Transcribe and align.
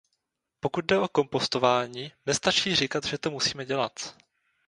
Pokud 0.59 0.85
jde 0.85 0.97
o 0.99 1.07
kompostování, 1.07 2.11
nestačí 2.25 2.75
říkat, 2.75 3.05
že 3.05 3.17
to 3.17 3.31
musíme 3.31 3.65
dělat. 3.65 4.15